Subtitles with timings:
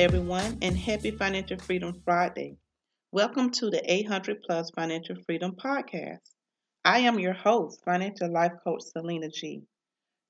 [0.00, 2.56] Everyone, and happy Financial Freedom Friday.
[3.12, 6.20] Welcome to the 800 Plus Financial Freedom Podcast.
[6.86, 9.60] I am your host, financial life coach Selena G.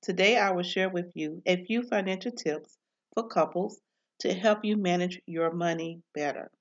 [0.01, 2.77] Today, I will share with you a few financial tips
[3.13, 3.79] for couples
[4.19, 6.51] to help you manage your money better.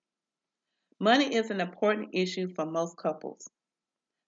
[1.00, 3.44] Money is an important issue for most couples.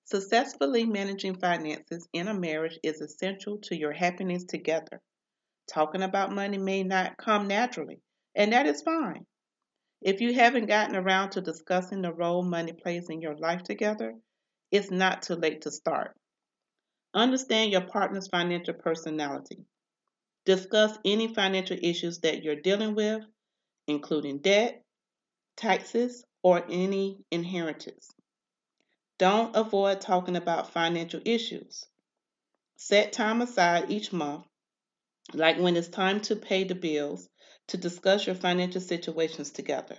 [0.07, 5.01] Successfully managing finances in a marriage is essential to your happiness together.
[5.69, 8.01] Talking about money may not come naturally
[8.35, 9.27] and that is fine.
[10.01, 14.15] If you haven't gotten around to discussing the role money plays in your life together,
[14.71, 16.17] it's not too late to start.
[17.15, 19.65] Understand your partner's financial personality.
[20.45, 23.23] Discuss any financial issues that you're dealing with,
[23.87, 24.83] including debt,
[25.57, 28.09] taxes, or any inheritance.
[29.19, 31.85] Don't avoid talking about financial issues.
[32.77, 34.45] Set time aside each month,
[35.35, 37.29] like when it's time to pay the bills,
[37.69, 39.97] to discuss your financial situations together.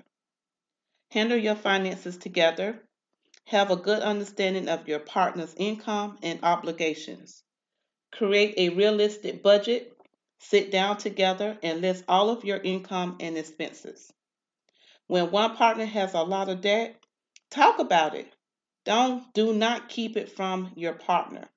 [1.11, 2.81] Handle your finances together.
[3.45, 7.43] Have a good understanding of your partner's income and obligations.
[8.11, 9.91] Create a realistic budget.
[10.39, 14.11] Sit down together and list all of your income and expenses.
[15.07, 16.95] When one partner has a lot of debt,
[17.49, 18.31] talk about it.
[18.85, 21.47] Don't do not keep it from your partner.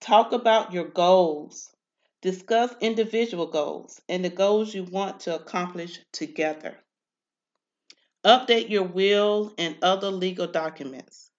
[0.00, 1.74] Talk about your goals.
[2.22, 6.78] Discuss individual goals and the goals you want to accomplish together.
[8.24, 11.30] Update your will and other legal documents.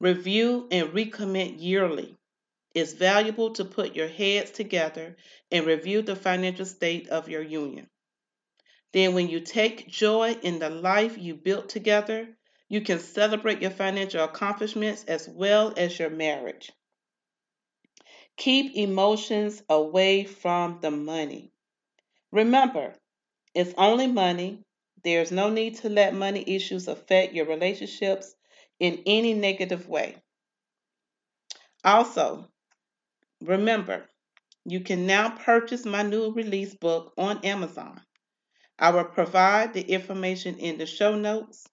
[0.00, 2.16] Review and recommit yearly.
[2.74, 5.16] It's valuable to put your heads together
[5.50, 7.88] and review the financial state of your union.
[8.92, 12.28] Then, when you take joy in the life you built together,
[12.68, 16.72] you can celebrate your financial accomplishments as well as your marriage.
[18.36, 21.52] Keep emotions away from the money.
[22.32, 22.94] Remember,
[23.54, 24.64] it's only money.
[25.04, 28.34] There's no need to let money issues affect your relationships
[28.80, 30.16] in any negative way.
[31.84, 32.48] Also,
[33.42, 34.08] remember,
[34.64, 38.00] you can now purchase my new release book on Amazon.
[38.78, 41.66] I will provide the information in the show notes.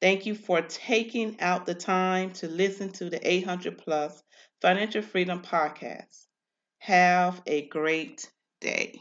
[0.00, 4.22] Thank you for taking out the time to listen to the 800 Plus
[4.60, 6.26] Financial Freedom Podcast.
[6.78, 8.30] Have a great
[8.60, 9.00] day.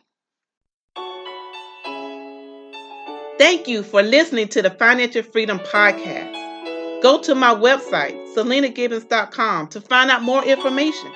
[3.38, 7.02] Thank you for listening to the Financial Freedom Podcast.
[7.02, 11.12] Go to my website, selenagibbons.com, to find out more information.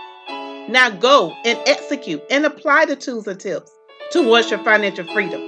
[0.68, 3.72] Now go and execute and apply the tools and tips
[4.12, 5.42] towards your financial freedom.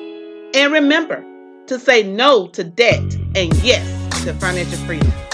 [0.56, 1.24] And remember
[1.68, 5.31] to say no to debt and yes to financial freedom.